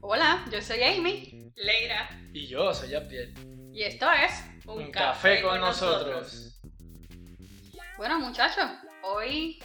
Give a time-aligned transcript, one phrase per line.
[0.00, 2.10] Hola, yo soy Amy Leira.
[2.32, 3.32] Y yo soy Abdiel.
[3.72, 4.32] y esto es...
[4.66, 6.60] Un, café, con nosotros.
[7.96, 8.70] Bueno muchachos,
[9.02, 9.62] hoy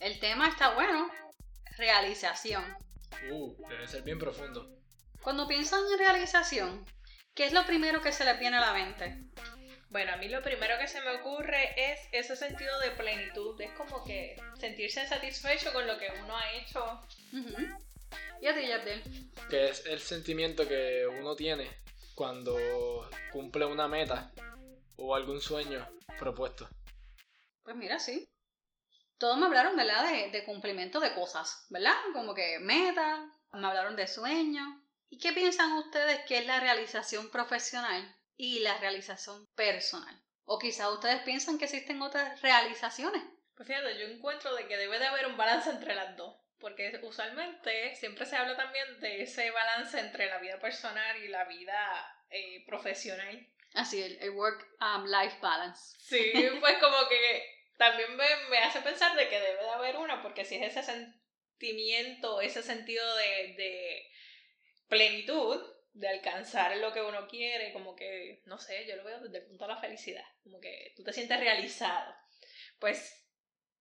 [0.00, 1.10] el tema está bueno,
[1.76, 2.64] realización.
[3.30, 4.68] Uh, debe ser bien profundo.
[5.22, 6.84] Cuando piensan en realización,
[7.34, 9.28] ¿qué es lo primero que se les viene a la mente?
[9.90, 13.58] Bueno, a mí lo primero que se me ocurre es ese sentido de plenitud.
[13.60, 17.00] Es como que sentirse satisfecho con lo que uno ha hecho.
[17.32, 17.56] Ujú.
[17.87, 17.87] ¿Y
[18.46, 19.02] a ti, Yabdel?
[19.50, 21.68] Que es el sentimiento que uno tiene
[22.14, 24.32] cuando cumple una meta
[24.96, 25.86] o algún sueño
[26.18, 26.68] propuesto.
[27.62, 28.28] Pues mira, sí.
[29.18, 30.10] Todos me hablaron, ¿verdad?
[30.10, 31.94] De, de cumplimiento de cosas, ¿verdad?
[32.12, 33.20] Como que metas,
[33.52, 34.66] me hablaron de sueños.
[35.10, 40.22] ¿Y qué piensan ustedes que es la realización profesional y la realización personal?
[40.44, 43.22] O quizás ustedes piensan que existen otras realizaciones.
[43.54, 46.36] Pues fíjate, yo encuentro de que debe de haber un balance entre las dos.
[46.60, 51.44] Porque usualmente siempre se habla también de ese balance entre la vida personal y la
[51.44, 53.46] vida eh, profesional.
[53.74, 55.96] Así, el, el work-life balance.
[56.00, 60.20] Sí, pues como que también me, me hace pensar de que debe de haber una,
[60.20, 64.10] porque si es ese sentimiento, ese sentido de, de
[64.88, 69.38] plenitud, de alcanzar lo que uno quiere, como que, no sé, yo lo veo desde
[69.38, 72.14] el punto de la felicidad, como que tú te sientes realizado.
[72.78, 73.24] Pues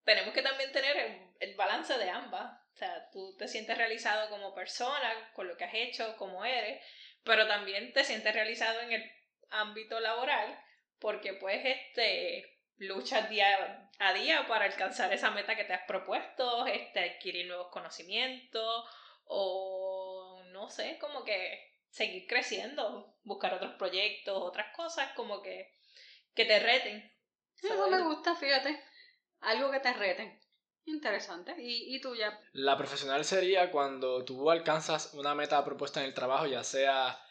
[0.03, 2.59] tenemos que también tener el, el balance de ambas.
[2.77, 6.79] O sea, tú te sientes realizado como persona, con lo que has hecho, como eres,
[7.23, 9.11] pero también te sientes realizado en el
[9.49, 10.63] ámbito laboral,
[10.99, 16.67] porque pues este luchas día a día para alcanzar esa meta que te has propuesto,
[16.67, 18.85] este, adquirir nuevos conocimientos
[19.23, 25.73] o no sé, como que seguir creciendo, buscar otros proyectos, otras cosas como que,
[26.35, 27.11] que te reten.
[27.63, 28.79] Eso me gusta, fíjate.
[29.39, 30.39] Algo que te reten.
[30.87, 31.53] Interesante.
[31.59, 32.39] ¿Y, y tú ya?
[32.53, 37.21] La profesional sería cuando tú alcanzas una meta propuesta en el trabajo, ya sea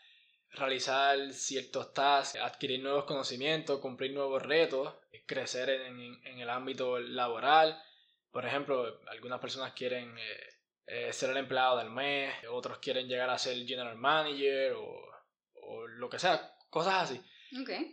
[0.50, 4.94] realizar ciertos tasks, adquirir nuevos conocimientos, cumplir nuevos retos,
[5.26, 7.82] crecer en, en- el ámbito laboral.
[8.30, 10.40] Por ejemplo, algunas personas quieren eh,
[10.86, 15.08] eh, ser el empleado del mes, otros quieren llegar a ser general manager o,
[15.54, 17.20] o lo que sea, cosas así.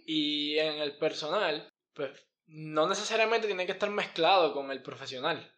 [0.06, 2.12] Y en el personal, pues
[2.48, 5.50] no necesariamente tiene que estar mezclado con el profesional.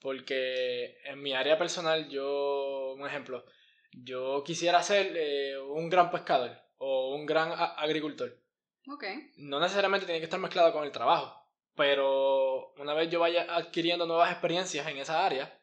[0.00, 3.44] Porque en mi área personal, yo, un ejemplo,
[3.92, 8.36] yo quisiera ser eh, un gran pescador o un gran agricultor.
[8.88, 9.04] Ok.
[9.36, 11.36] No necesariamente tiene que estar mezclado con el trabajo.
[11.74, 15.56] Pero una vez yo vaya adquiriendo nuevas experiencias en esa área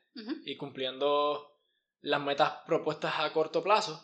[0.46, 1.60] y cumpliendo
[2.02, 4.04] las metas propuestas a corto plazo,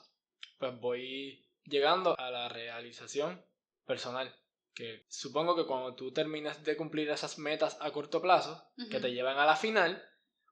[0.59, 3.44] pues voy llegando a la realización
[3.85, 4.31] personal.
[4.75, 9.11] Que supongo que cuando tú terminas de cumplir esas metas a corto plazo, que te
[9.11, 10.03] llevan a la final,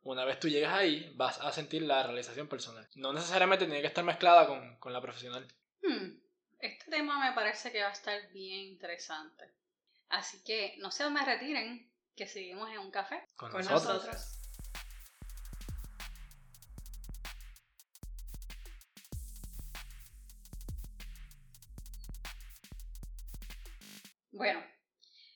[0.04, 2.88] una vez tú llegas ahí, vas a sentir la realización personal.
[2.96, 5.48] No necesariamente tiene que estar mezclada con, con la profesional.
[5.82, 6.18] Hmm,
[6.60, 9.46] Este tema me parece que va a estar bien interesante.
[10.10, 13.24] Así que no se me retiren, que seguimos en un café.
[13.36, 14.06] Con, con nosotros.
[14.06, 14.38] nosotros.
[24.32, 24.62] Bueno,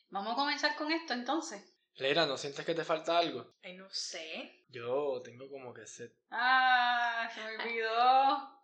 [0.09, 1.61] vamos a comenzar con esto entonces.
[1.97, 3.55] Leira, ¿no sientes que te falta algo?
[3.63, 4.65] Ay, no sé.
[4.69, 6.11] Yo tengo como que sed.
[6.29, 8.55] Ah, se me olvidó.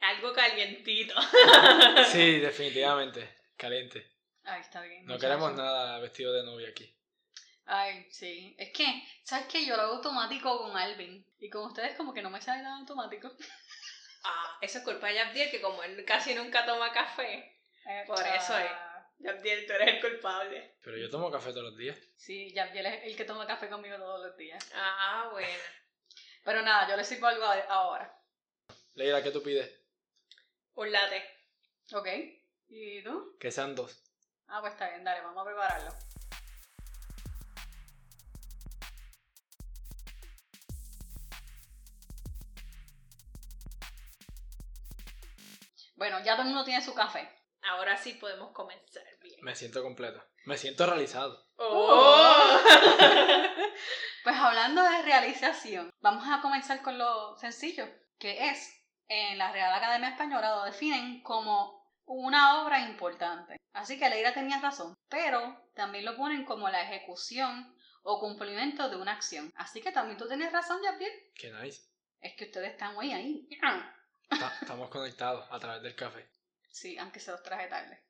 [0.00, 1.14] Algo calientito.
[2.10, 3.36] Sí, definitivamente.
[3.56, 4.10] Caliente.
[4.44, 5.04] Ay, está bien.
[5.04, 6.94] No queremos nada vestido de novia aquí.
[7.66, 8.54] Ay, sí.
[8.58, 8.86] Es que,
[9.24, 9.66] ¿sabes qué?
[9.66, 11.26] Yo lo hago automático con Alvin.
[11.38, 13.30] Y con ustedes como que no me sale nada automático.
[14.24, 17.60] Ah, eso es culpa de Yabdiel, que como él casi nunca toma café,
[18.06, 18.70] por eso es.
[19.18, 20.76] Yabdiel, tú eres el culpable.
[20.82, 21.98] Pero yo tomo café todos los días.
[22.16, 24.64] Sí, Yabdiel es el que toma café conmigo todos los días.
[24.74, 25.48] Ah, bueno.
[26.44, 28.16] Pero nada, yo le sirvo algo ahora.
[28.94, 29.70] Leira, ¿qué tú pides?
[30.74, 31.22] Un latte.
[31.92, 32.08] ¿Ok?
[32.68, 33.36] ¿Y tú?
[33.40, 34.02] Que sean dos.
[34.46, 35.90] Ah, pues está bien, dale, vamos a prepararlo.
[45.96, 47.28] Bueno, ya todo el mundo tiene su café.
[47.62, 49.38] Ahora sí podemos comenzar bien.
[49.42, 50.22] Me siento completo.
[50.46, 51.46] Me siento realizado.
[51.56, 52.58] ¡Oh!
[54.24, 57.86] Pues hablando de realización, vamos a comenzar con lo sencillo,
[58.18, 63.56] que es, en la Real Academia Española lo definen como una obra importante.
[63.72, 68.96] Así que Leira tenía razón, pero también lo ponen como la ejecución o cumplimiento de
[68.96, 69.50] una acción.
[69.56, 71.12] Así que también tú tenías razón, Javier.
[71.34, 71.82] Qué nice.
[72.20, 73.48] Es que ustedes están muy ahí.
[74.28, 76.28] Ta- Estamos conectados a través del café.
[76.70, 78.04] Sí, aunque se los traje tarde.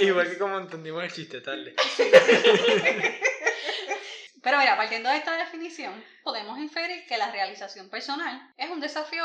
[0.00, 1.74] Igual que como entendimos el chiste tarde.
[4.42, 9.24] Pero mira, partiendo de esta definición, podemos inferir que la realización personal es un desafío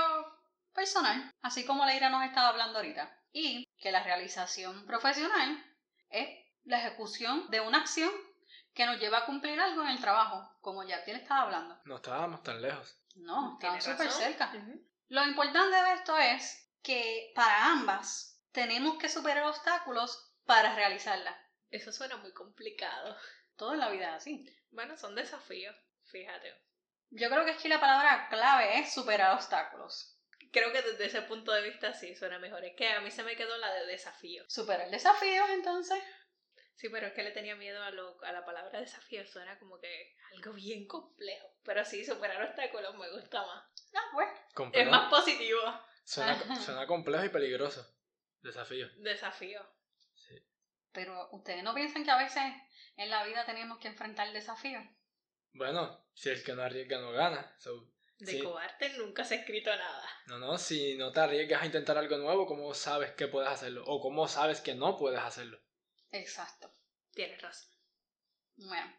[0.74, 5.64] personal, así como Leira nos estaba hablando ahorita, y que la realización profesional
[6.10, 6.28] es
[6.66, 8.12] la ejecución de una acción
[8.74, 11.80] que nos lleva a cumplir algo en el trabajo, como ya te estaba hablando.
[11.86, 12.98] No estábamos tan lejos.
[13.16, 14.52] No, ¿Tienes súper cerca.
[15.10, 21.36] Lo importante de esto es que para ambas tenemos que superar obstáculos para realizarla.
[21.72, 23.18] Eso suena muy complicado.
[23.56, 24.46] Todo en la vida es así.
[24.70, 25.76] Bueno, son desafíos,
[26.12, 26.54] fíjate.
[27.10, 30.20] Yo creo que aquí la palabra clave es superar obstáculos.
[30.52, 32.64] Creo que desde ese punto de vista sí suena mejor.
[32.64, 34.44] Es que a mí se me quedó la de desafío.
[34.48, 36.04] Superar desafíos, entonces.
[36.76, 39.26] Sí, pero es que le tenía miedo a, lo, a la palabra desafío.
[39.26, 41.48] Suena como que algo bien complejo.
[41.64, 43.64] Pero sí, superar obstáculos me gusta más.
[43.96, 44.30] Ah, pues.
[44.74, 45.60] Es más positivo.
[46.04, 47.86] Suena, suena complejo y peligroso.
[48.42, 48.88] Desafío.
[48.98, 49.62] Desafío.
[50.16, 50.36] Sí.
[50.92, 52.44] Pero ustedes no piensan que a veces
[52.98, 54.84] en la vida tenemos que enfrentar desafíos.
[55.54, 57.56] Bueno, si el que no arriesga no gana.
[57.60, 57.90] So,
[58.20, 58.42] De Sí.
[58.42, 60.08] cobarde nunca se ha escrito nada.
[60.28, 63.84] no, no, si no te arriesgas a intentar algo nuevo, ¿cómo sabes que puedes hacerlo?
[63.86, 65.60] O cómo sabes que no puedes hacerlo.
[66.12, 66.72] Exacto.
[67.12, 67.70] Tienes razón.
[68.56, 68.96] Bueno.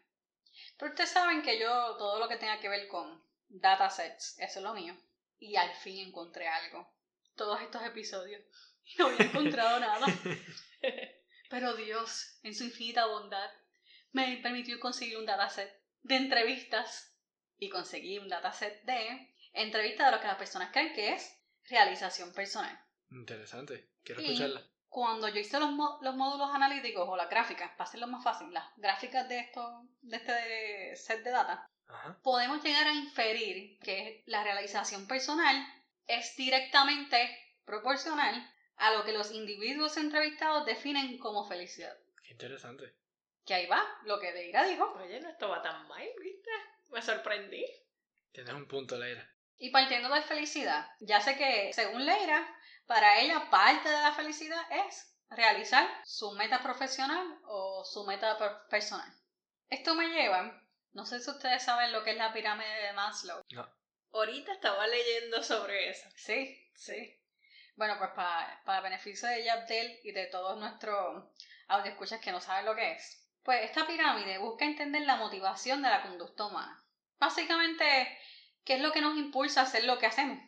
[0.77, 4.63] Pero ustedes saben que yo todo lo que tenga que ver con datasets, eso es
[4.63, 4.95] lo mío.
[5.39, 6.93] Y al fin encontré algo.
[7.35, 8.41] Todos estos episodios.
[8.85, 10.05] Y no había encontrado nada.
[11.49, 13.49] Pero Dios, en su infinita bondad,
[14.11, 15.71] me permitió conseguir un dataset
[16.03, 17.11] de entrevistas.
[17.57, 21.31] Y conseguí un dataset de entrevistas de lo que las personas creen que es
[21.69, 22.77] realización personal.
[23.11, 23.89] Interesante.
[24.03, 24.61] Quiero Y- escucharla.
[24.89, 25.71] Cuando yo hice los,
[26.01, 30.15] los módulos analíticos o las gráficas, para hacerlo más fácil, las gráficas de, esto, de
[30.17, 32.17] este set de data, Ajá.
[32.23, 35.65] podemos llegar a inferir que la realización personal
[36.07, 41.95] es directamente proporcional a lo que los individuos entrevistados definen como felicidad.
[42.23, 42.93] Qué interesante.
[43.45, 44.85] Que ahí va, lo que Deira dijo.
[44.93, 46.49] Oye, no estaba tan mal, ¿viste?
[46.89, 47.65] Me sorprendí.
[48.31, 49.29] Tienes un punto, Leira.
[49.57, 52.45] Y partiendo de felicidad, ya sé que según Leira,
[52.85, 58.67] para ella parte de la felicidad es realizar su meta profesional o su meta per-
[58.69, 59.09] personal.
[59.69, 60.61] Esto me lleva,
[60.93, 63.41] no sé si ustedes saben lo que es la pirámide de Maslow.
[64.15, 66.09] Ahorita estaba leyendo sobre eso.
[66.15, 67.19] Sí, sí.
[67.75, 71.25] Bueno, pues para, para beneficio de Yabdel y de todos nuestros
[71.67, 75.89] audioescuchas que no saben lo que es, pues esta pirámide busca entender la motivación de
[75.89, 76.83] la conducta humana.
[77.19, 78.17] Básicamente,
[78.63, 80.39] ¿qué es lo que nos impulsa a hacer lo que hacemos?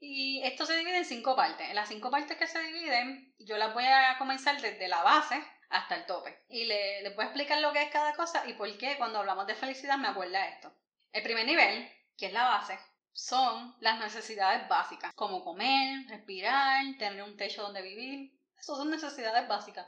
[0.00, 1.68] Y esto se divide en cinco partes.
[1.68, 5.40] En las cinco partes que se dividen, yo las voy a comenzar desde la base
[5.70, 6.44] hasta el tope.
[6.48, 9.20] Y le- les voy a explicar lo que es cada cosa y por qué cuando
[9.20, 10.74] hablamos de felicidad me acuerda esto.
[11.12, 11.88] El primer nivel,
[12.18, 12.78] que es la base,
[13.12, 18.38] son las necesidades básicas, como comer, respirar, tener un techo donde vivir.
[18.58, 19.86] Esas son necesidades básicas.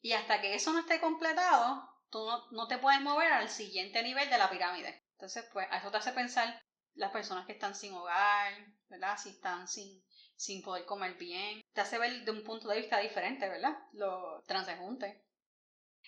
[0.00, 4.02] Y hasta que eso no esté completado, tú no, no te puedes mover al siguiente
[4.02, 5.04] nivel de la pirámide.
[5.12, 6.60] Entonces, pues, a eso te hace pensar
[6.94, 8.52] las personas que están sin hogar,
[8.88, 9.16] ¿verdad?
[9.18, 10.02] Si están sin,
[10.36, 11.62] sin poder comer bien.
[11.72, 13.76] Te hace ver de un punto de vista diferente, ¿verdad?
[13.92, 15.22] Los transeúntes.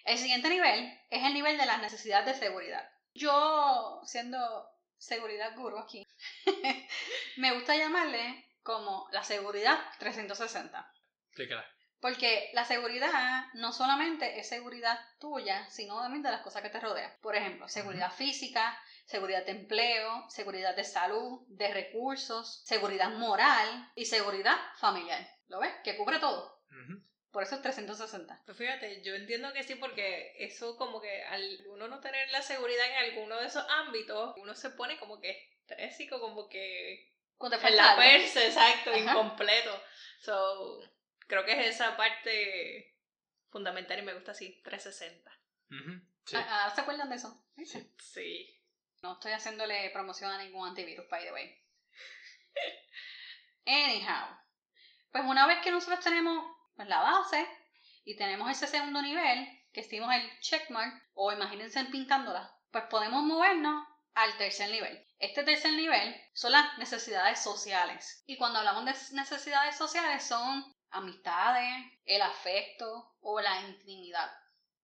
[0.04, 2.90] El siguiente nivel es el nivel de las necesidades de seguridad.
[3.14, 4.71] Yo, siendo
[5.02, 6.06] seguridad guru aquí,
[7.36, 10.92] me gusta llamarle como la seguridad 360.
[11.26, 11.66] Explícala.
[12.00, 16.80] Porque la seguridad no solamente es seguridad tuya, sino también de las cosas que te
[16.80, 17.12] rodean.
[17.20, 18.76] Por ejemplo, seguridad física,
[19.06, 25.28] seguridad de empleo, seguridad de salud, de recursos, seguridad moral y seguridad familiar.
[25.46, 25.72] ¿Lo ves?
[25.84, 26.60] Que cubre todo.
[27.32, 28.42] Por eso es 360.
[28.44, 32.42] Pues fíjate, yo entiendo que sí, porque eso como que al uno no tener la
[32.42, 37.58] seguridad en alguno de esos ámbitos, uno se pone como que estrésico, como que Cuando
[37.58, 38.98] te en la persa, exacto, Ajá.
[38.98, 39.82] incompleto.
[40.20, 40.80] So,
[41.26, 42.94] creo que es esa parte
[43.48, 45.30] fundamental y me gusta así, 360.
[45.70, 46.00] Ujú.
[46.26, 46.36] Sí.
[46.36, 47.44] Ah, ah, ¿Se acuerdan de eso?
[47.98, 48.62] Sí.
[49.00, 51.58] No estoy haciéndole promoción a ningún antivirus, by the way.
[53.66, 54.36] Anyhow.
[55.10, 56.44] Pues una vez que nosotros tenemos
[56.76, 57.46] pues, la base
[58.04, 63.86] y tenemos ese segundo nivel, que hicimos el checkmark, o imagínense pintándola, pues podemos movernos
[64.14, 65.06] al tercer nivel.
[65.18, 68.22] Este tercer nivel son las necesidades sociales.
[68.26, 74.30] Y cuando hablamos de necesidades sociales son amistades, el afecto o la intimidad.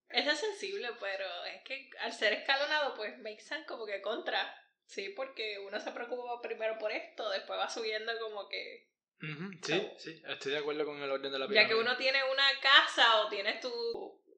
[0.08, 4.54] Eso es sensible, pero es que al ser escalonado, pues make sense como que contra.
[4.86, 8.88] Sí, porque uno se preocupa primero por esto, después va subiendo como que...
[9.20, 10.22] Sí, So- sí.
[10.26, 11.74] Estoy de acuerdo con el orden de la Ya pirámide.
[11.74, 13.70] que uno tiene una casa o tienes tu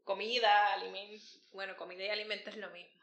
[0.04, 1.22] comida, alimento,
[1.52, 2.98] bueno, comida y alimento es lo mismo.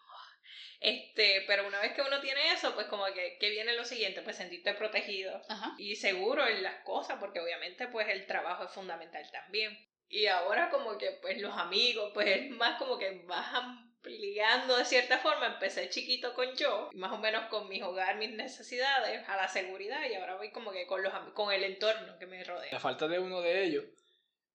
[0.79, 4.21] Este, pero una vez que uno tiene eso, pues como que, ¿qué viene lo siguiente?
[4.21, 5.73] Pues sentirte protegido Ajá.
[5.79, 9.75] y seguro en las cosas, porque obviamente pues el trabajo es fundamental también.
[10.07, 14.85] Y ahora como que pues los amigos, pues es más como que a ampliando de
[14.85, 15.47] cierta forma.
[15.47, 20.07] Empecé chiquito con yo, más o menos con mi hogar, mis necesidades, a la seguridad
[20.09, 22.71] y ahora voy como que con, los, con el entorno que me rodea.
[22.71, 23.85] La falta de uno de ellos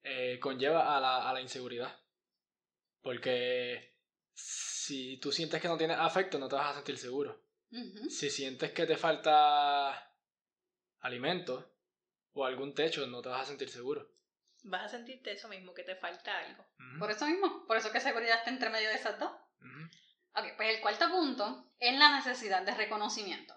[0.03, 2.01] eh, conlleva a la, a la inseguridad.
[3.03, 3.97] Porque
[4.33, 7.43] si tú sientes que no tienes afecto, no te vas a sentir seguro.
[8.11, 10.15] Si sientes que te falta
[11.01, 11.75] alimento
[12.35, 14.13] o algún techo, no te vas a sentir seguro.
[14.63, 16.65] Vas a sentirte eso mismo, que te falta algo.
[16.99, 19.33] Por eso mismo, por eso que seguridad está entre medio de esas dos.
[19.61, 19.89] ujú.
[20.35, 23.55] Ok, pues el cuarto punto es la necesidad de reconocimiento.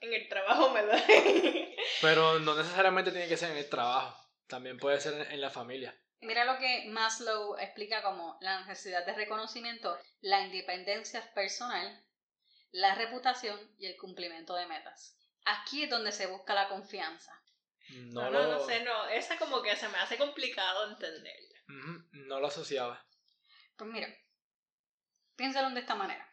[0.00, 0.92] En el trabajo me lo
[2.00, 4.16] Pero no necesariamente tiene que ser en el trabajo.
[4.46, 5.94] También puede ser en, en la familia.
[6.20, 12.02] Mira lo que Maslow explica como la necesidad de reconocimiento, la independencia personal,
[12.72, 15.16] la reputación y el cumplimiento de metas.
[15.44, 17.35] Aquí es donde se busca la confianza.
[17.90, 19.06] No, No, lo, no, no sé, no.
[19.08, 21.58] Esa como que se me hace complicado entenderla.
[22.12, 23.04] No lo asociaba.
[23.76, 24.08] Pues mira,
[25.36, 26.26] piénsalo de esta manera.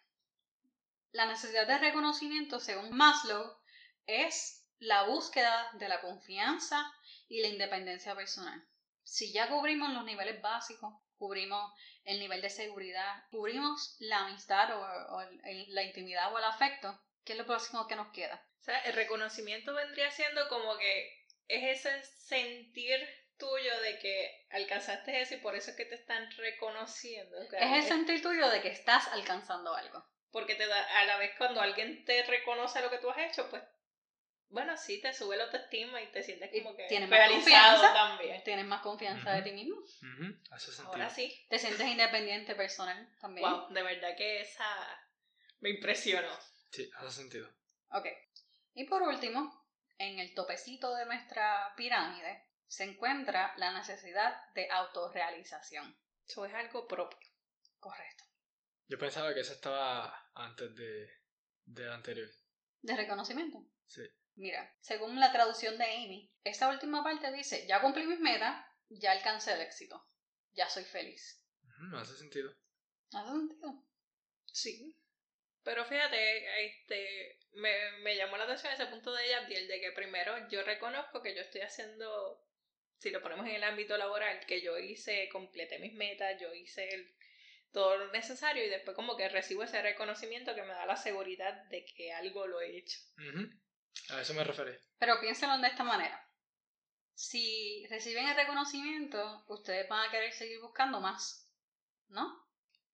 [1.12, 3.58] La necesidad de reconocimiento, según Maslow,
[4.08, 6.92] es la búsqueda de la confianza
[7.28, 8.64] y la independencia personal.
[9.04, 11.72] Si ya cubrimos los niveles básicos, cubrimos
[12.04, 16.44] el nivel de seguridad, cubrimos la amistad o, o el- el- la intimidad o el
[16.46, 18.44] afecto, ¿qué es lo próximo que nos queda?
[18.60, 23.00] O sea, el reconocimiento vendría siendo como que es ese sentir
[23.38, 27.38] tuyo de que alcanzaste eso y por eso es que te están reconociendo.
[27.40, 30.06] O sea, Es el sentir tuyo de que estás alcanzando algo.
[30.32, 33.50] Porque te da, a la vez cuando alguien te reconoce lo que tú has hecho,
[33.50, 33.62] pues,
[34.50, 37.94] bueno, sí, te sube la autoestima y te sientes como que tienes más realizado confianza.
[37.94, 38.44] también.
[38.44, 39.76] Tienes más confianza de ti mismo.
[39.78, 40.88] Ujú, Hace sentido.
[40.90, 41.46] Ahora sí.
[41.50, 43.50] Te sientes independiente personal también.
[43.50, 44.66] Wow, de verdad que esa
[45.60, 46.30] me impresionó.
[46.72, 47.50] Sí, hace sentido.
[47.92, 48.08] Ok.
[48.76, 49.63] Y por último,
[50.08, 55.98] en el topecito de nuestra pirámide se encuentra la necesidad de autorrealización.
[56.28, 57.30] Eso es algo propio.
[57.80, 58.24] Correcto.
[58.88, 61.10] Yo pensaba que esa estaba antes de,
[61.66, 62.30] de la anterior.
[62.82, 63.66] De reconocimiento.
[63.88, 64.04] Sí.
[64.36, 69.12] Mira, según la traducción de Amy, esta última parte dice, ya cumplí mis metas, ya
[69.12, 70.08] alcancé el éxito,
[70.54, 71.44] ya soy feliz.
[71.96, 72.52] Hace sentido.
[73.14, 73.84] ¿Hace sentido?
[74.52, 74.96] Sí.
[75.64, 80.48] Pero fíjate, este, me, me llamó la atención ese punto de Yabdiel, de que primero
[80.50, 82.46] yo reconozco que yo estoy haciendo,
[83.00, 86.90] si lo ponemos en el ámbito laboral, que yo hice, completé mis metas, yo hice
[86.90, 87.16] el-
[87.72, 91.54] todo lo necesario y después como que recibo ese reconocimiento que me da la seguridad
[91.70, 93.00] de que algo lo he hecho.
[94.10, 94.78] A eso me referí.
[95.00, 96.20] Pero piénsenlo de esta manera.
[97.16, 101.50] Si reciben el reconocimiento, ustedes van a querer seguir buscando más,
[102.10, 102.43] ¿no?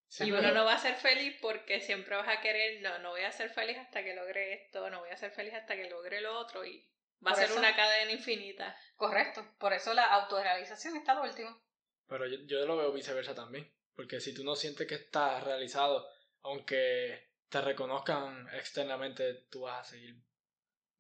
[0.10, 3.12] Sí, y uno no va a ser feliz porque siempre vas a querer, no, no
[3.12, 5.88] voy a ser feliz hasta que logre esto, no voy a ser feliz hasta que
[5.90, 6.80] logre lo otro y
[7.26, 8.76] va Por a ser eso- una cadena infinita.
[8.96, 9.46] Correcto.
[9.60, 11.62] Por eso la autorrealización está lo último.
[12.08, 13.72] Pero yo, yo lo veo viceversa también.
[13.96, 16.08] Porque si tú no sientes que estás realizado,
[16.42, 20.16] aunque te reconozcan externamente, tú vas a seguir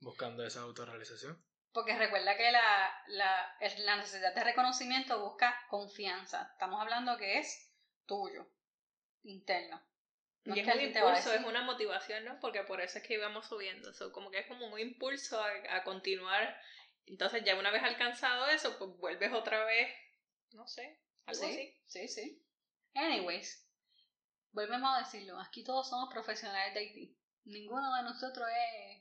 [0.02, 1.44] buscando esa autorrealización.
[1.72, 6.50] Porque recuerda que la, la, es- la necesidad de reconocimiento busca confianza.
[6.54, 7.74] Estamos hablando que es
[8.06, 8.48] tuyo,
[9.24, 9.82] interno.
[10.46, 12.40] No y es que un impulso, es una motivación, ¿no?
[12.40, 13.94] Porque por eso es que íbamos subiendo.
[13.94, 16.60] So, como que es como un impulso a, a continuar.
[17.06, 19.90] Entonces ya una vez alcanzado eso, pues vuelves otra vez,
[20.52, 21.82] no sé, algo sí, así.
[21.86, 22.46] sí, sí.
[22.94, 23.68] Anyways,
[24.52, 25.40] volvemos a decirlo.
[25.40, 27.18] Aquí todos somos profesionales de IT.
[27.46, 28.99] Ninguno de nosotros es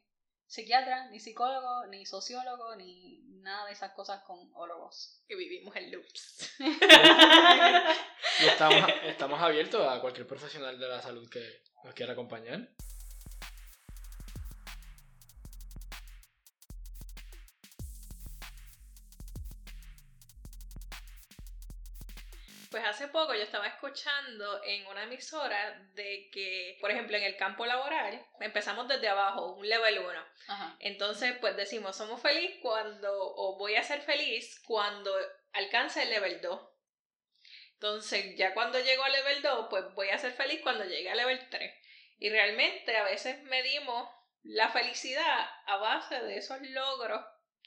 [0.48, 5.22] psiquiatra, ni psicólogo, ni sociólogo, ni nada de esas cosas con ólogos.
[5.28, 6.50] Y vivimos en loops.
[8.40, 12.68] Y estamos, estamos abiertos a cualquier profesional de la salud que nos quiera acompañar.
[23.88, 29.54] Escuchando en una emisora de que, por ejemplo, en el campo laboral, empezamos desde abajo,
[29.54, 30.10] un level 1.
[30.48, 30.76] Ajá.
[30.80, 35.12] Entonces, pues decimos, somos feliz cuando, o voy a ser feliz cuando
[35.52, 36.60] alcance el level 2.
[37.74, 41.16] Entonces, ya cuando llego al level 2, pues voy a ser feliz cuando llegue al
[41.16, 41.74] level 3.
[42.18, 44.08] Y realmente a veces medimos
[44.42, 47.24] la felicidad a base de esos logros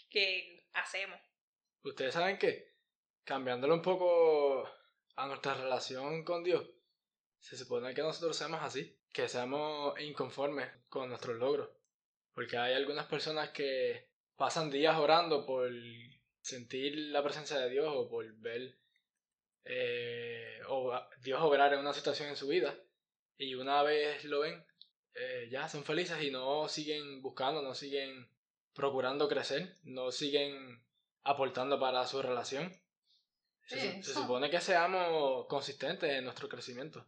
[0.09, 1.19] que hacemos.
[1.83, 2.75] Ustedes saben que,
[3.23, 4.69] cambiándolo un poco
[5.15, 6.67] a nuestra relación con Dios,
[7.39, 11.69] se supone que nosotros seamos así, que seamos inconformes con nuestros logros.
[12.33, 15.69] Porque hay algunas personas que pasan días orando por
[16.41, 18.77] sentir la presencia de Dios o por ver
[19.65, 22.75] eh, o Dios obrar en una situación en su vida.
[23.37, 24.65] Y una vez lo ven,
[25.15, 28.29] eh, ya son felices y no siguen buscando, no siguen
[28.73, 30.81] procurando crecer, no siguen
[31.23, 32.71] aportando para su relación.
[33.65, 34.21] Se, Sí, su- se eso.
[34.21, 37.07] supone que seamos consistentes en nuestro crecimiento.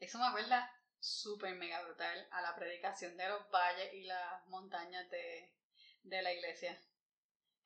[0.00, 5.08] Eso me acuerda súper mega brutal a la predicación de los valles y las montañas
[5.10, 5.52] de,
[6.02, 6.80] de la iglesia.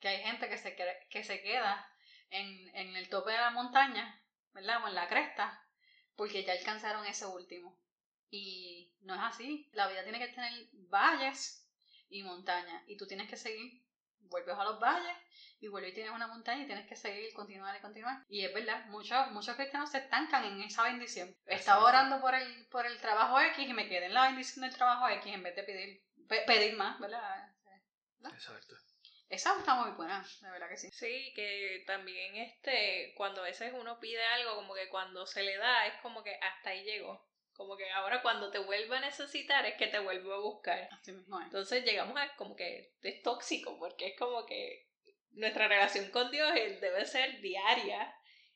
[0.01, 0.77] Que hay gente que se,
[1.11, 1.89] que se queda
[2.31, 4.85] en, en el tope de la montaña, ¿verdad?
[4.85, 5.67] O en la cresta,
[6.17, 7.79] porque ya alcanzaron ese último.
[8.31, 9.69] Y no es así.
[9.73, 10.53] La vida tiene que tener
[10.91, 11.67] valles
[12.09, 12.83] y montañas.
[12.89, 13.82] Y tú tienes que seguir.
[14.33, 15.17] Vuelves a los valles
[15.61, 18.25] y vuelves y tienes una montaña y tienes que seguir, continuar y continuar.
[18.29, 21.37] Y es verdad, muchos, muchos cristianos se estancan en esa bendición.
[21.47, 24.75] Estaba orando por el, por el trabajo X y me quedé en la bendición del
[24.75, 26.03] trabajo X en vez de pedir,
[26.47, 27.55] pedir más, ¿verdad?
[28.33, 28.75] Exacto.
[29.29, 30.91] Esa está muy buena, de verdad que sí.
[30.93, 35.57] Sí, que también este, cuando a veces uno pide algo, como que cuando se le
[35.57, 37.25] da, es como que hasta ahí llegó.
[37.63, 40.89] Como que ahora cuando te vuelvo a necesitar es que te vuelvo a buscar.
[40.91, 41.45] Así mismo es.
[41.45, 44.89] Entonces llegamos a como que es tóxico, porque es como que
[45.31, 48.13] nuestra relación con Dios debe ser diaria.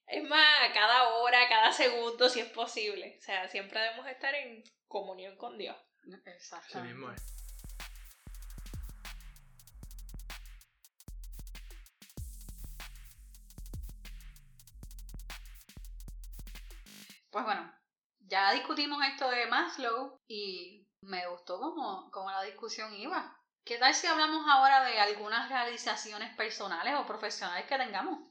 [0.08, 3.16] Es más, a cada hora, cada segundo, si es posible.
[3.20, 5.76] O sea, siempre debemos estar en comunión con Dios.
[6.24, 6.80] Exacto.
[6.80, 7.22] Así mismo es.
[17.30, 17.75] Pues bueno,
[18.28, 23.36] ya discutimos esto de Maslow y me gustó como, como la discusión iba.
[23.64, 28.30] ¿Qué tal si hablamos ahora de algunas realizaciones personales o profesionales que tengamos?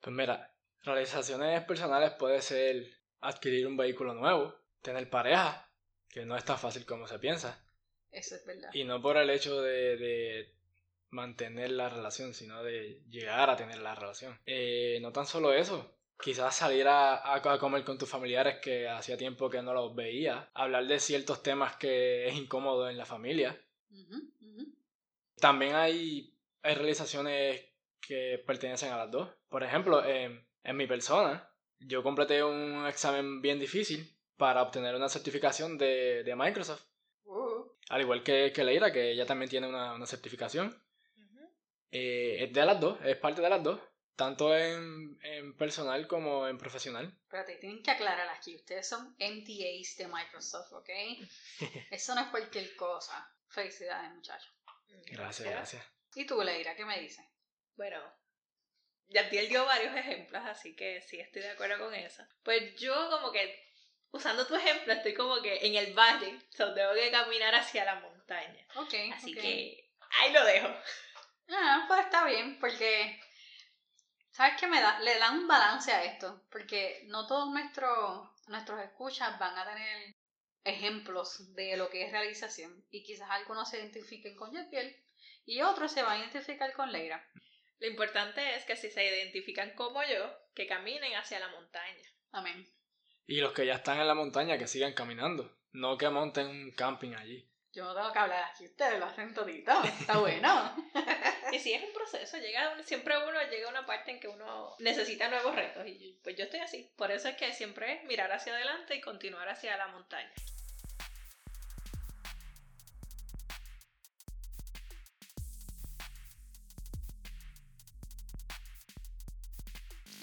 [0.00, 2.86] Pues mira, realizaciones personales puede ser
[3.20, 5.68] adquirir un vehículo nuevo, tener pareja,
[6.08, 7.62] que no es tan fácil como se piensa.
[8.10, 8.70] Eso es verdad.
[8.72, 10.56] Y no por el hecho de, de
[11.10, 14.40] mantener la relación, sino de llegar a tener la relación.
[14.46, 19.16] Eh, no tan solo eso, quizás salir a, a, comer con tus familiares que hacía
[19.16, 23.60] tiempo que no los veía, hablar de ciertos temas que es incómodo en la familia.
[25.38, 27.64] También hay, hay realizaciones
[28.00, 29.28] que pertenecen a las dos.
[29.48, 31.48] Por ejemplo, en mi persona,
[31.80, 36.84] yo completé un examen bien difícil para obtener una certificación de, de Microsoft.
[37.24, 37.64] Uh.
[37.88, 40.76] Al igual que, que Leira, que ella también tiene una, una certificación.
[41.90, 43.80] Eh, es de las dos, es parte de las dos.
[44.16, 47.14] Tanto en, en personal como en profesional.
[47.28, 50.88] Pero te tienen que aclarar aquí, ustedes son MTAs de Microsoft, ¿ok?
[51.90, 53.30] Eso no es cualquier cosa.
[53.48, 54.52] Felicidades, muchachos.
[55.06, 55.84] Gracias, gracias.
[56.14, 57.24] ¿Y tú, Leira, qué me dices?
[57.76, 58.00] Bueno,
[59.08, 62.22] Yantiel dio varios ejemplos, así que sí estoy de acuerdo con eso.
[62.42, 63.70] Pues yo como que,
[64.10, 67.96] usando tu ejemplo, estoy como que en el valle, so tengo que caminar hacia la
[67.96, 68.66] montaña.
[68.76, 68.94] Ok.
[69.14, 70.68] Así que ahí lo dejo.
[71.50, 73.20] Ah, pues está bien, porque
[74.36, 75.00] ¿sabes qué me da?
[75.00, 80.14] Le dan un balance a esto, porque no todos nuestros nuestros escuchas van a tener
[80.62, 84.94] ejemplos de lo que es realización y quizás algunos se identifiquen con Yetiel
[85.46, 87.26] y otros se van a identificar con Leira.
[87.78, 92.08] Lo importante es que si se identifican como yo, que caminen hacia la montaña.
[92.32, 92.68] Amén.
[93.26, 95.56] Y los que ya están en la montaña, que sigan caminando.
[95.72, 97.48] No que monten un camping allí.
[97.76, 99.70] Yo no tengo que hablar aquí, ustedes lo hacen todito.
[99.84, 100.74] Está bueno.
[101.52, 104.74] Y si es un proceso, llega siempre uno llega a una parte en que uno
[104.80, 105.86] necesita nuevos retos.
[105.86, 106.90] Y pues yo estoy así.
[106.96, 110.32] Por eso es que siempre es mirar hacia adelante y continuar hacia la montaña.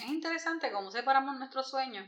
[0.00, 2.06] Es interesante cómo separamos nuestros sueños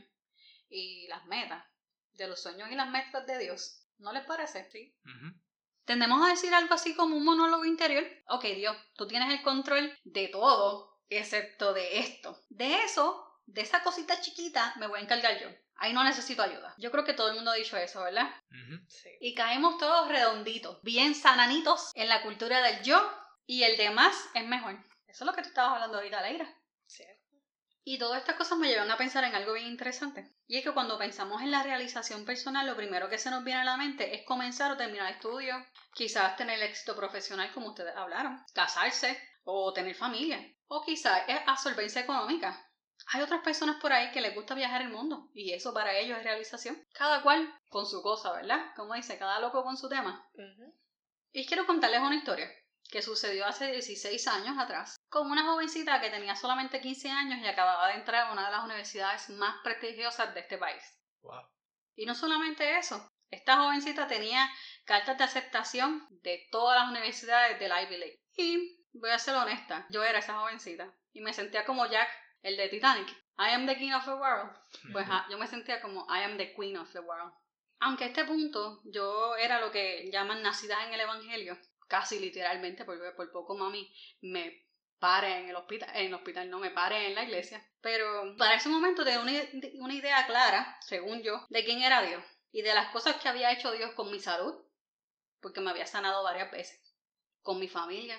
[0.69, 1.65] y las metas
[2.13, 3.86] de los sueños y las metas de Dios.
[3.99, 4.69] ¿No les parece?
[4.71, 4.95] Sí.
[5.85, 8.05] Tendemos a decir algo así como un monólogo interior.
[8.27, 12.43] Ok, Dios, tú tienes el control de todo, excepto de esto.
[12.49, 15.47] De eso, de esa cosita chiquita, me voy a encargar yo.
[15.75, 16.73] Ahí no necesito ayuda.
[16.77, 18.29] Yo creo que todo el mundo ha dicho eso, ¿verdad?
[18.87, 19.09] Sí.
[19.21, 22.99] Y caemos todos redonditos, bien sananitos en la cultura del yo
[23.45, 24.73] y el demás es mejor.
[25.07, 26.53] Eso es lo que tú estabas hablando ahorita, Leira.
[27.89, 30.29] Y todas estas cosas me llevan a pensar en algo bien interesante.
[30.45, 33.61] Y es que cuando pensamos en la realización personal, lo primero que se nos viene
[33.61, 35.55] a la mente es comenzar o terminar estudios,
[35.93, 42.01] quizás tener éxito profesional como ustedes hablaron, casarse o tener familia, o quizás es absorbencia
[42.01, 42.61] económica.
[43.13, 46.17] Hay otras personas por ahí que les gusta viajar el mundo y eso para ellos
[46.17, 46.85] es realización.
[46.91, 48.65] Cada cual con su cosa, ¿verdad?
[48.75, 50.29] Como dice, cada loco con su tema.
[51.31, 52.51] Y quiero contarles una historia
[52.89, 57.47] que sucedió hace 16 años atrás con una jovencita que tenía solamente 15 años y
[57.47, 60.83] acababa de entrar a una de las universidades más prestigiosas de este país.
[61.21, 61.41] Wow.
[61.95, 64.49] Y no solamente eso, esta jovencita tenía
[64.85, 68.21] cartas de aceptación de todas las universidades del Ivy League.
[68.35, 72.09] Y voy a ser honesta, yo era esa jovencita y me sentía como Jack,
[72.43, 73.09] el de Titanic.
[73.39, 74.51] I am the king of the world.
[74.91, 77.33] Pues ah, yo me sentía como I am the queen of the world.
[77.79, 82.85] Aunque a este punto yo era lo que llaman nacida en el Evangelio, casi literalmente,
[82.85, 84.67] porque por poco mami me
[84.99, 87.65] pare en el hospital, en el hospital no me pare en la iglesia.
[87.81, 89.31] Pero para ese momento tenía una,
[89.79, 92.23] una idea clara, según yo, de quién era Dios.
[92.51, 94.55] y de las cosas que había hecho Dios con mi salud,
[95.41, 96.81] porque me había sanado varias veces,
[97.41, 98.17] con mi familia,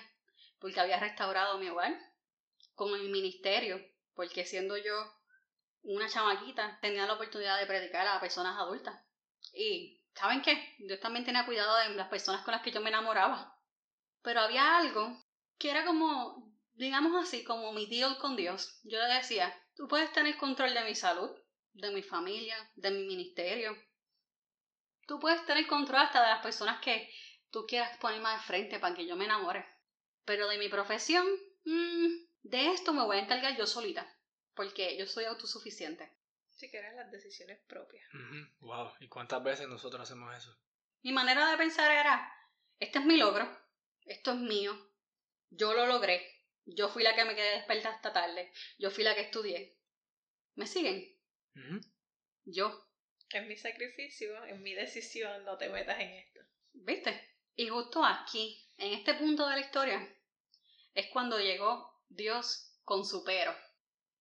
[0.59, 1.97] porque había restaurado mi hogar,
[2.75, 4.93] con mi ministerio, porque siendo yo
[5.83, 9.01] una chamaquita tenía la oportunidad de predicar a personas adultas.
[9.53, 10.75] Y, ¿saben qué?
[10.79, 13.58] Dios también tenía cuidado de las personas con las que yo me enamoraba.
[14.21, 15.23] Pero había algo
[15.57, 18.79] que era como, digamos así, como mi deal con Dios.
[18.83, 21.29] Yo le decía, tú puedes tener control de mi salud,
[21.73, 23.75] de mi familia, de mi ministerio.
[25.07, 27.09] Tú puedes tener control hasta de las personas que
[27.51, 29.65] tú quieras ponerme de frente para que yo me enamore.
[30.25, 31.25] Pero de mi profesión,
[31.63, 32.07] mmm,
[32.43, 34.07] de esto me voy a encargar yo solita,
[34.53, 36.15] porque yo soy autosuficiente.
[36.49, 38.05] Si quieres las decisiones propias.
[38.59, 40.55] Wow, ¿y cuántas veces nosotros hacemos eso?
[41.01, 42.31] Mi manera de pensar era,
[42.79, 43.49] este es mi logro,
[44.05, 44.77] esto es mío,
[45.49, 46.25] yo lo logré,
[46.65, 49.77] yo fui la que me quedé despierta hasta tarde, yo fui la que estudié.
[50.55, 51.17] ¿Me siguen?
[52.45, 52.85] Yo.
[53.29, 56.39] Es mi sacrificio, es mi decisión, no te metas en esto.
[56.73, 57.29] ¿Viste?
[57.55, 60.15] Y justo aquí, en este punto de la historia,
[60.93, 63.55] es cuando llegó Dios con su pero.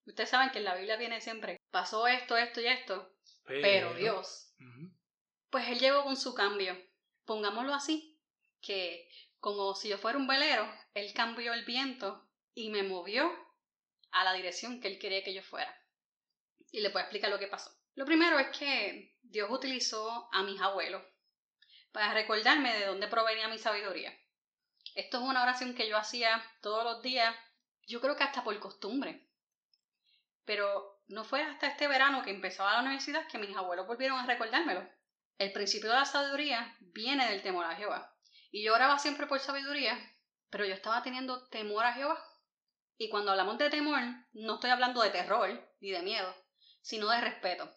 [0.05, 3.15] Ustedes saben que en la Biblia viene siempre, pasó esto, esto y esto,
[3.45, 4.55] pero, Dios.
[5.51, 6.77] Pues Él llegó con su cambio.
[7.25, 8.21] Pongámoslo así,
[8.61, 9.09] que
[9.41, 13.31] como si yo fuera un velero, Él cambió el viento y me movió
[14.11, 15.75] a la dirección que Él quería que yo fuera.
[16.73, 17.71] Y le puedo explicar lo que pasó.
[17.95, 21.03] Lo primero es que Dios utilizó a mis abuelos
[21.93, 24.17] para recordarme de dónde provenía mi sabiduría.
[24.95, 27.35] Esto es una oración que yo hacía todos los días,
[27.87, 29.29] yo creo que hasta por costumbre.
[30.45, 34.27] Pero no fue hasta este verano que empezaba la universidad que mis abuelos volvieron a
[34.27, 34.89] recordármelo.
[35.39, 38.18] El principio de la sabiduría viene del temor a Jehová.
[38.51, 39.99] Y yo oraba siempre por sabiduría,
[40.51, 42.23] pero yo estaba teniendo temor a Jehová.
[42.97, 44.01] Y cuando hablamos de temor,
[44.33, 45.49] no estoy hablando de terror
[45.81, 46.35] ni de miedo,
[46.81, 47.71] sino de respeto,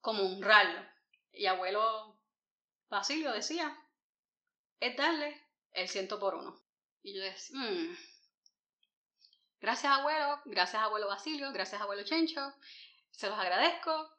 [0.00, 0.80] como honrarlo.
[1.32, 2.18] Y abuelo
[2.88, 3.76] Basilio decía,
[4.78, 5.40] es darle
[5.72, 6.58] el ciento por uno.
[7.02, 7.96] Y yo decía, mmm,
[9.60, 12.54] gracias abuelo, gracias abuelo Basilio, gracias abuelo Chencho,
[13.10, 14.10] se los agradezco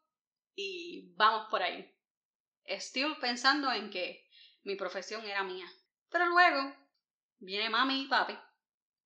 [0.56, 1.92] y vamos por ahí.
[2.64, 4.30] Estoy pensando en que
[4.64, 5.66] mi profesión era mía.
[6.10, 6.76] Pero luego
[7.40, 8.38] viene mami y papi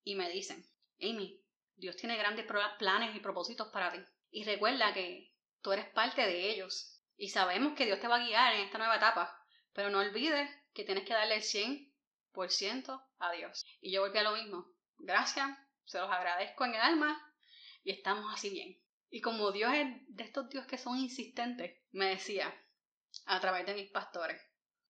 [0.04, 0.66] y me dicen,
[1.02, 1.42] Amy,
[1.76, 2.46] Dios tiene grandes
[2.80, 4.00] planes y propósitos para ti.
[4.32, 7.02] Y recuerda que tú eres parte de ellos.
[7.18, 9.42] Y sabemos que Dios te va a guiar en esta nueva etapa.
[9.74, 13.66] Pero no olvides que tienes que darle el 100% a Dios.
[13.82, 14.68] Y yo volví a lo mismo.
[14.98, 15.50] Gracias,
[15.86, 17.34] se los agradezco en el alma
[17.84, 18.82] y estamos así bien.
[19.10, 22.54] Y como Dios es de estos Dios que son insistentes, me decía
[23.26, 24.42] a través de mis pastores,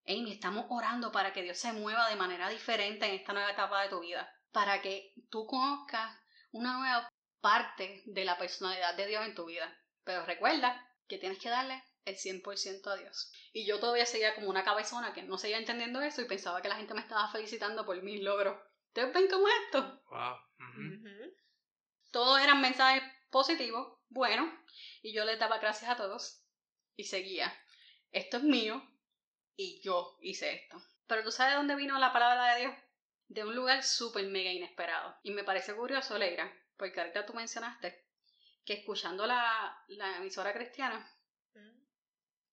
[0.07, 3.81] Amy, estamos orando para que Dios se mueva de manera diferente en esta nueva etapa
[3.81, 6.15] de tu vida, para que tú conozcas
[6.51, 7.09] una nueva
[7.41, 9.75] parte de la personalidad de Dios en tu vida.
[10.03, 13.31] Pero recuerda que tienes que darle el 100% a Dios.
[13.51, 16.69] Y yo todavía seguía como una cabezona que no seguía entendiendo eso y pensaba que
[16.69, 18.57] la gente me estaba felicitando por mis logros.
[18.87, 20.03] ¿Ustedes ven cómo es esto?
[20.09, 20.37] Wow.
[22.11, 24.49] Todos eran mensajes positivos, bueno,
[25.01, 26.43] y yo les daba gracias a todos
[26.95, 27.53] y seguía.
[28.11, 28.81] Esto es mío,
[29.55, 30.81] y yo hice esto.
[31.07, 32.75] Pero tú sabes de dónde vino la palabra de Dios?
[33.27, 35.15] De un lugar súper mega inesperado.
[35.23, 38.05] Y me parece curioso, Leira, porque ahorita tú mencionaste
[38.65, 40.99] que escuchando la, la emisora cristiana,
[41.53, 41.79] mm.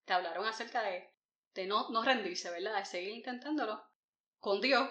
[0.04, 1.10] te hablaron acerca de,
[1.54, 2.76] de no, no rendirse, ¿verdad?
[2.76, 3.82] De seguir intentándolo
[4.38, 4.88] con Dios,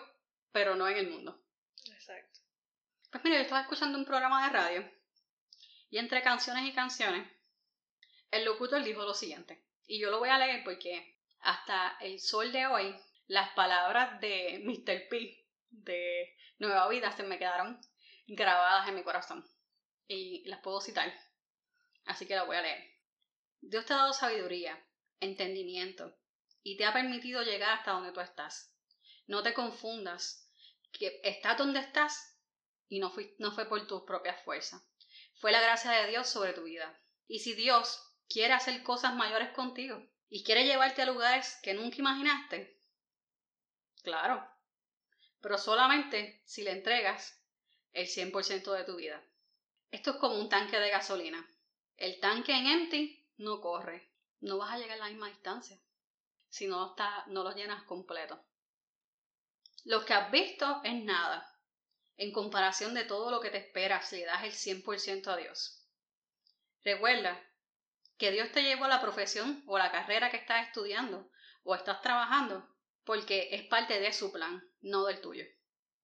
[0.52, 1.44] pero no en el mundo.
[1.86, 2.40] Exacto.
[3.12, 4.92] Pues mira, yo estaba escuchando un programa de radio
[5.90, 7.30] y entre canciones y canciones,
[8.32, 9.66] el locutor dijo lo siguiente.
[9.86, 12.96] Y yo lo voy a leer porque hasta el sol de hoy,
[13.28, 15.08] las palabras de Mr.
[15.10, 17.80] P de Nueva Vida se me quedaron
[18.28, 19.46] grabadas en mi corazón.
[20.08, 21.14] Y las puedo citar.
[22.06, 22.92] Así que las voy a leer.
[23.62, 24.84] Dios te ha dado sabiduría,
[25.20, 26.18] entendimiento,
[26.64, 28.76] y te ha permitido llegar hasta donde tú estás.
[29.28, 30.52] No te confundas,
[30.92, 32.38] que estás donde estás
[32.90, 34.84] y no, no fue por tus propias fuerzas.
[35.40, 37.00] Fue la gracia de Dios sobre tu vida.
[37.28, 41.98] Y si Dios quiere hacer cosas mayores contigo, y quiere llevarte a lugares que nunca
[41.98, 42.82] imaginaste,
[44.02, 44.44] claro,
[45.42, 47.40] pero solamente si le entregas
[47.92, 49.22] el 100% de tu vida.
[49.92, 51.46] Esto es como un tanque de gasolina.
[51.98, 55.78] El tanque en empty no corre, no vas a llegar a la misma distancia
[56.52, 58.44] si no, está, no lo llenas completo.
[59.86, 61.46] Lo que has visto es nada
[62.18, 65.82] en comparación de todo lo que te espera si le das el 100% a Dios.
[66.84, 67.42] Recuerda
[68.22, 71.32] que Dios te llevó a la profesión o la carrera que estás estudiando
[71.64, 72.70] o estás trabajando
[73.04, 75.44] porque es parte de su plan, no del tuyo.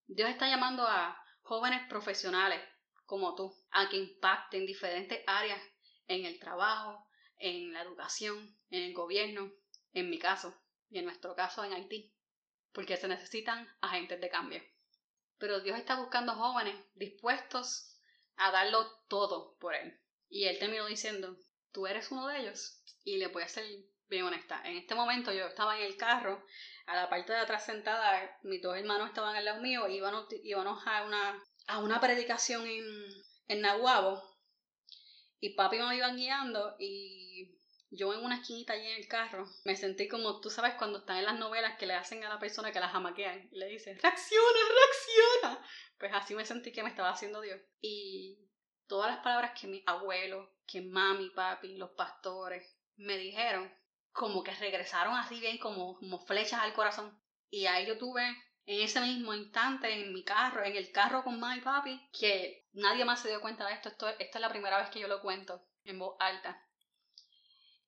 [0.07, 2.59] Dios está llamando a jóvenes profesionales
[3.05, 5.61] como tú a que impacten diferentes áreas
[6.07, 9.51] en el trabajo, en la educación, en el gobierno,
[9.93, 12.15] en mi caso y en nuestro caso en Haití,
[12.71, 14.63] porque se necesitan agentes de cambio.
[15.37, 17.95] Pero Dios está buscando jóvenes dispuestos
[18.37, 20.01] a darlo todo por Él.
[20.29, 21.37] Y Él terminó diciendo,
[21.77, 22.81] tú eres uno de ellos.
[23.03, 23.63] Y le voy a ser
[24.09, 24.59] bien honesta.
[24.65, 26.43] En este momento yo estaba en el carro,
[26.87, 30.81] a la parte de atrás sentada, mis dos hermanos estaban al lado mío, íbamos, íbamos
[30.87, 32.83] a, una, a una predicación en,
[33.47, 34.23] en Nahuabo.
[35.39, 37.59] Y papi me iban guiando y
[37.91, 41.17] yo en una esquinita allí en el carro me sentí como, tú sabes, cuando están
[41.17, 43.99] en las novelas que le hacen a la persona que la jamaquean y le dicen,
[44.01, 45.67] reacciona, reacciona.
[45.99, 47.61] Pues así me sentí que me estaba haciendo Dios.
[47.81, 48.39] Y
[48.87, 53.73] todas las palabras que mi abuelo, que mami, papi, los pastores me dijeron,
[54.11, 57.17] como que regresaron así bien como, como flechas al corazón.
[57.49, 58.27] Y ahí yo tuve
[58.65, 62.67] en ese mismo instante en mi carro, en el carro con mami y papi, que
[62.73, 63.89] nadie más se dio cuenta de esto.
[63.89, 64.09] esto.
[64.09, 66.61] Esta es la primera vez que yo lo cuento en voz alta.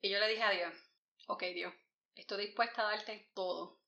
[0.02, 0.74] Y yo le dije a Dios,
[1.28, 1.74] ok Dios,
[2.16, 3.82] estoy dispuesta a darte todo.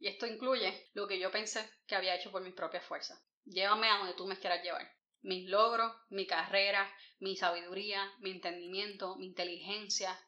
[0.00, 3.22] Y esto incluye lo que yo pensé que había hecho por mis propias fuerzas.
[3.44, 4.90] Llévame a donde tú me quieras llevar.
[5.22, 10.18] Mis logros, mi carrera, mi sabiduría, mi entendimiento, mi inteligencia,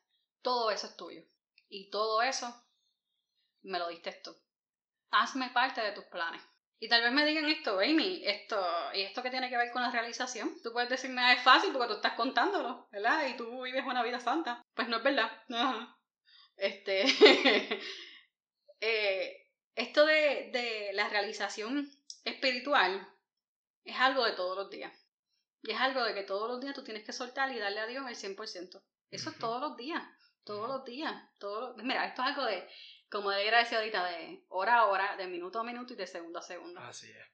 [0.43, 1.23] todo eso es tuyo.
[1.69, 2.55] Y todo eso
[3.63, 4.37] me lo diste tú.
[5.11, 6.43] Hazme parte de tus planes.
[6.79, 9.83] Y tal vez me digan esto, Amy, esto, ¿y esto qué tiene que ver con
[9.83, 10.61] la realización?
[10.63, 13.27] Tú puedes decirme, ah, es fácil porque tú estás contándolo, ¿verdad?
[13.27, 14.63] Y tú vives una vida santa.
[14.75, 15.31] Pues no es verdad.
[16.57, 17.05] Este.
[18.87, 21.91] Eh, esto de, de la realización
[22.25, 23.14] espiritual
[23.85, 24.93] es algo de todos los días.
[25.63, 27.87] Y es algo de que todos los días tú tienes que soltar y darle a
[27.87, 28.83] Dios el 100%.
[29.11, 30.03] Eso es todos los días.
[30.45, 31.15] Todos los días.
[31.39, 32.69] Todos Mira, esto es algo de
[33.15, 36.41] como de decía ahorita, de hora a hora, de minuto a minuto y de segundo
[36.41, 36.81] a segundo.
[36.81, 37.27] Así es.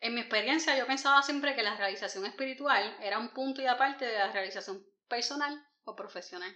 [0.00, 4.04] En mi experiencia, yo pensaba siempre que la realización espiritual era un punto y aparte
[4.04, 6.54] de la realización personal o profesional.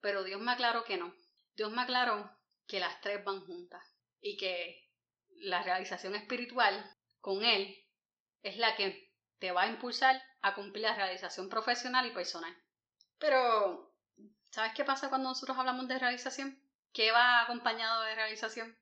[0.00, 1.14] Pero Dios me aclaró que no.
[1.54, 2.28] Dios me aclaró
[2.66, 3.84] que las tres van juntas
[4.20, 4.90] y que
[5.36, 6.95] la realización espiritual
[7.26, 7.76] con Él
[8.44, 12.56] es la que te va a impulsar a cumplir la realización profesional y personal.
[13.18, 13.92] Pero,
[14.52, 16.56] ¿sabes qué pasa cuando nosotros hablamos de realización?
[16.92, 18.78] ¿Qué va acompañado de realización?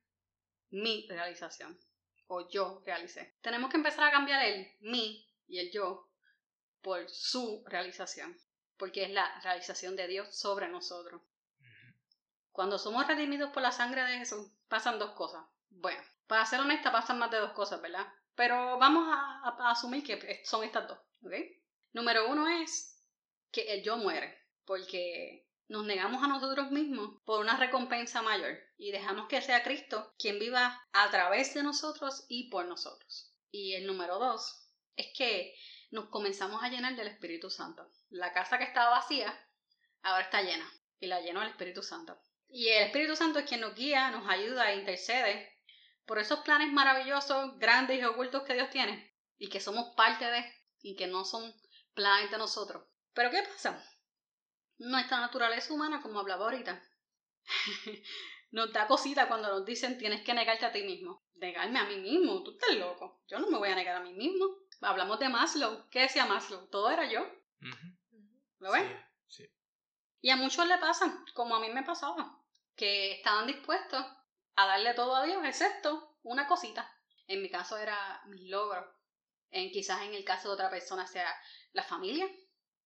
[0.69, 1.81] Mi realización.
[2.27, 3.35] O yo realicé.
[3.41, 6.11] Tenemos que empezar a cambiar el mi y el yo
[6.83, 8.39] por su realización.
[8.77, 11.23] Porque es la realización de Dios sobre nosotros.
[12.53, 15.47] Cuando somos redimidos por la sangre de Jesús, pasan dos cosas.
[15.71, 18.07] Bueno, para ser honesta, pasan más de dos cosas, ¿verdad?
[18.37, 21.33] Pero vamos a, asumir que son estas dos, ¿ok?
[21.93, 23.01] Número uno es
[23.53, 24.43] que el yo muere.
[24.65, 30.15] Porque nos negamos a nosotros mismos por una recompensa mayor y dejamos que sea Cristo
[30.19, 33.33] quien viva a través de nosotros y por nosotros.
[33.51, 35.55] Y el número dos es que
[35.91, 37.89] nos comenzamos a llenar del Espíritu Santo.
[38.11, 39.33] La casa que estaba vacía
[40.03, 42.19] ahora está llena y la llenó el Espíritu Santo.
[42.49, 45.54] Y el Espíritu Santo es quien nos guía, nos ayuda e intercede
[46.07, 50.45] por esos planes maravillosos, grandes y ocultos que Dios tiene y que somos parte de
[50.83, 51.55] y que no son
[51.95, 52.85] planes de nosotros.
[53.15, 53.83] Pero ¿qué pasa?
[54.79, 56.83] nuestra naturaleza humana, como hablaba ahorita.
[58.51, 61.25] nos da cosita cuando nos dicen tienes que negarte a ti mismo.
[61.35, 63.23] Negarme a mí mismo, tú estás loco.
[63.29, 64.47] Yo no me voy a negar a mí mismo.
[64.81, 65.89] Hablamos de Maslow.
[65.91, 66.69] ¿Qué decía Maslow?
[66.69, 67.27] Todo era yo.
[68.59, 68.85] ¿Lo ves?
[69.27, 69.45] Sí,
[70.21, 72.39] Y a muchos le pasa, como a mí me pasaba,
[72.77, 74.05] que estaban dispuestos
[74.57, 76.91] a darle todo a Dios, excepto una cosita.
[77.27, 78.85] En mi caso era mis logros.
[79.51, 81.33] En, quizás en el caso de otra persona sea
[81.73, 82.29] la familia,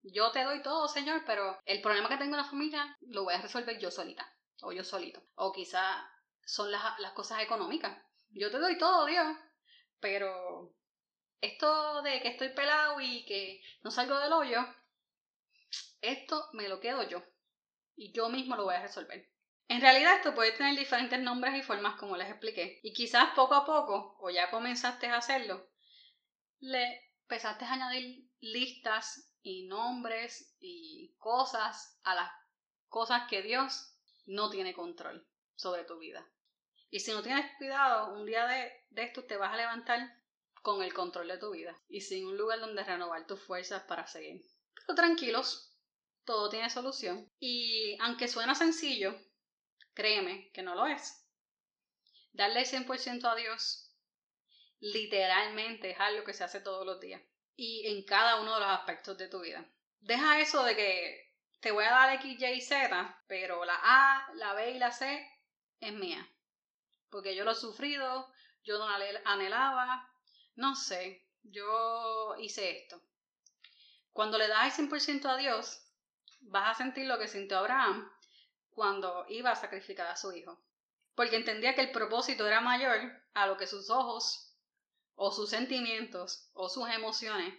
[0.01, 3.33] yo te doy todo, Señor, pero el problema que tengo en la familia lo voy
[3.33, 5.21] a resolver yo solita o yo solito.
[5.35, 6.09] O quizá
[6.45, 7.97] son las, las cosas económicas.
[8.29, 9.27] Yo te doy todo, Dios,
[9.99, 10.73] pero
[11.41, 14.65] esto de que estoy pelado y que no salgo del hoyo,
[16.01, 17.23] esto me lo quedo yo.
[17.95, 19.29] Y yo mismo lo voy a resolver.
[19.69, 22.79] En realidad esto puede tener diferentes nombres y formas como les expliqué.
[22.81, 25.69] Y quizás poco a poco, o ya comenzaste a hacerlo,
[26.59, 32.31] le empezaste a añadir listas y nombres y cosas a las
[32.87, 33.93] cosas que Dios
[34.25, 36.27] no tiene control sobre tu vida.
[36.89, 39.99] Y si no tienes cuidado, un día de, de esto te vas a levantar
[40.63, 44.07] con el control de tu vida y sin un lugar donde renovar tus fuerzas para
[44.07, 44.43] seguir.
[44.73, 45.77] Pero tranquilos,
[46.25, 47.31] todo tiene solución.
[47.39, 49.15] Y aunque suena sencillo,
[49.99, 51.25] créeme que no lo es.
[52.31, 53.93] Darle el 100% a Dios
[54.79, 57.21] literalmente es algo que se hace todos los días
[57.57, 59.69] y en cada uno de los aspectos de tu vida.
[59.99, 64.53] Deja eso de que te voy a dar X, Y, Z, pero la A, la
[64.53, 65.29] B y la C
[65.81, 66.25] es mía.
[67.09, 68.31] Porque yo lo he sufrido,
[68.63, 68.87] yo no
[69.25, 70.09] anhelaba,
[70.55, 73.03] no sé, yo hice esto.
[74.13, 75.81] Cuando le das el 100% a Dios,
[76.39, 78.09] vas a sentir lo que sintió Abraham
[78.79, 80.57] cuando iba a sacrificar a su hijo,
[81.13, 84.55] porque entendía que el propósito era mayor a lo que sus ojos
[85.15, 87.53] o sus sentimientos o sus emociones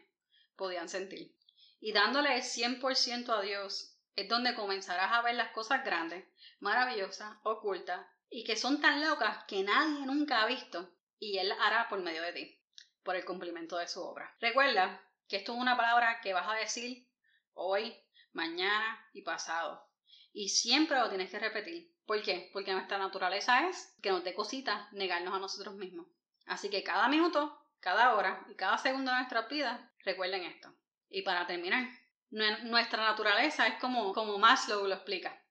[0.56, 1.36] podían sentir.
[1.78, 6.24] Y dándole el 100% a Dios es donde comenzarás a ver las cosas grandes,
[6.58, 11.90] maravillosas, ocultas y que son tan locas que nadie nunca ha visto y Él hará
[11.90, 12.62] por medio de ti,
[13.02, 14.34] por el cumplimiento de su obra.
[14.40, 17.06] Recuerda que esto es una palabra que vas a decir
[17.52, 17.94] hoy,
[18.32, 19.89] mañana y pasado.
[20.32, 21.92] Y siempre lo tienes que repetir.
[22.06, 22.50] ¿Por qué?
[22.52, 26.06] Porque nuestra naturaleza es que nos dé cositas negarnos a nosotros mismos.
[26.46, 30.74] Así que cada minuto, cada hora y cada segundo de nuestra vida, recuerden esto.
[31.08, 31.88] Y para terminar,
[32.30, 35.42] nuestra naturaleza es como, como Maslow lo explica.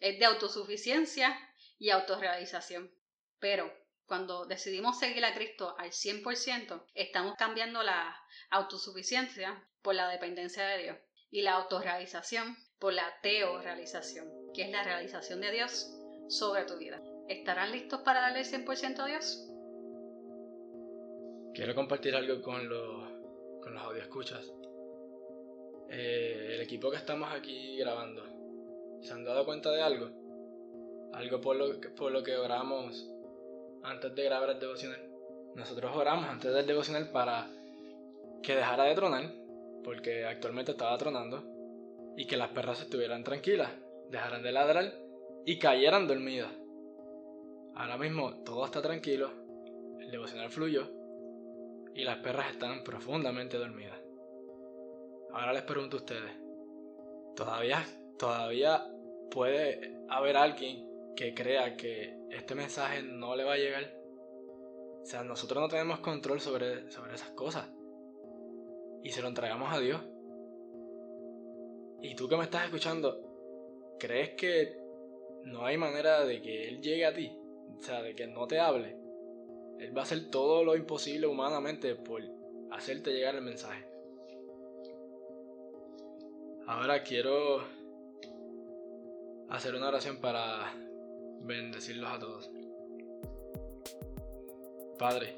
[0.00, 1.38] Es de autosuficiencia
[1.78, 2.90] y autorrealización.
[3.38, 3.72] Pero
[4.06, 8.16] cuando decidimos seguir a Cristo al 100%, estamos cambiando la
[8.50, 10.98] autosuficiencia por la dependencia de Dios
[11.30, 15.88] y la autorrealización por la teorrealización, que es la realización de Dios
[16.26, 17.00] sobre tu vida.
[17.28, 19.48] ¿Estarán listos para darle el 100% a Dios?
[21.54, 23.08] Quiero compartir algo con los,
[23.60, 24.52] con los audioscuchas.
[25.90, 28.24] Eh, el equipo que estamos aquí grabando,
[29.00, 30.10] ¿se han dado cuenta de algo?
[31.12, 33.08] Algo por lo, por lo que oramos
[33.84, 35.08] antes de grabar el devocional.
[35.54, 37.48] Nosotros oramos antes del devocional para
[38.42, 39.32] que dejara de tronar,
[39.84, 41.51] porque actualmente estaba tronando,
[42.16, 43.70] y que las perras estuvieran tranquilas,
[44.10, 44.92] dejaran de ladrar
[45.44, 46.52] y cayeran dormidas.
[47.74, 49.30] Ahora mismo todo está tranquilo,
[50.00, 50.90] el devocional fluyó
[51.94, 53.98] y las perras están profundamente dormidas.
[55.32, 56.32] Ahora les pregunto a ustedes,
[57.34, 57.84] ¿todavía,
[58.18, 58.86] todavía
[59.30, 63.92] puede haber alguien que crea que este mensaje no le va a llegar.
[65.02, 67.68] O sea, nosotros no tenemos control sobre, sobre esas cosas.
[69.02, 70.00] Y se lo entregamos a Dios.
[72.02, 74.76] Y tú que me estás escuchando, ¿crees que
[75.44, 77.32] no hay manera de que Él llegue a ti?
[77.78, 78.96] O sea, de que no te hable.
[79.78, 82.22] Él va a hacer todo lo imposible humanamente por
[82.70, 83.86] hacerte llegar el mensaje.
[86.66, 87.62] Ahora quiero
[89.48, 90.72] hacer una oración para
[91.40, 92.50] bendecirlos a todos.
[94.98, 95.36] Padre,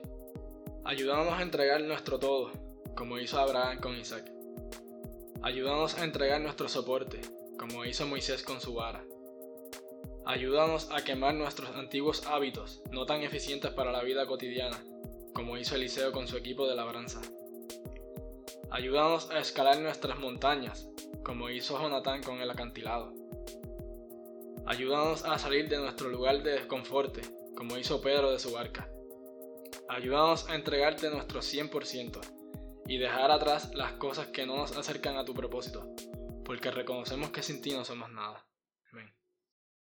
[0.84, 2.50] ayúdanos a entregar nuestro todo,
[2.94, 4.33] como hizo Abraham con Isaac.
[5.44, 7.20] Ayúdanos a entregar nuestro soporte,
[7.58, 9.04] como hizo Moisés con su vara.
[10.24, 14.82] Ayúdanos a quemar nuestros antiguos hábitos, no tan eficientes para la vida cotidiana,
[15.34, 17.20] como hizo Eliseo con su equipo de labranza.
[18.70, 20.88] Ayúdanos a escalar nuestras montañas,
[21.22, 23.12] como hizo Jonatán con el acantilado.
[24.64, 27.20] Ayúdanos a salir de nuestro lugar de desconforte,
[27.54, 28.88] como hizo Pedro de su barca.
[29.90, 32.33] Ayúdanos a entregarte nuestro 100%
[32.86, 35.94] y dejar atrás las cosas que no nos acercan a tu propósito,
[36.44, 38.44] porque reconocemos que sin ti no somos nada.